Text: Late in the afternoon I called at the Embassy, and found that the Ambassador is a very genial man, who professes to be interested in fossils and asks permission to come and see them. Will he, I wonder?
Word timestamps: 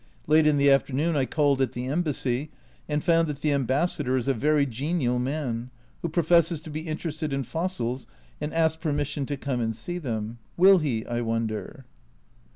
Late 0.25 0.47
in 0.47 0.57
the 0.57 0.71
afternoon 0.71 1.15
I 1.15 1.25
called 1.25 1.61
at 1.61 1.73
the 1.73 1.85
Embassy, 1.85 2.49
and 2.89 3.03
found 3.03 3.27
that 3.27 3.41
the 3.41 3.51
Ambassador 3.51 4.17
is 4.17 4.27
a 4.27 4.33
very 4.33 4.65
genial 4.65 5.19
man, 5.19 5.69
who 6.01 6.09
professes 6.09 6.59
to 6.61 6.71
be 6.71 6.79
interested 6.87 7.31
in 7.31 7.43
fossils 7.43 8.07
and 8.41 8.51
asks 8.51 8.77
permission 8.81 9.27
to 9.27 9.37
come 9.37 9.61
and 9.61 9.75
see 9.75 9.99
them. 9.99 10.39
Will 10.57 10.79
he, 10.79 11.05
I 11.05 11.21
wonder? 11.21 11.85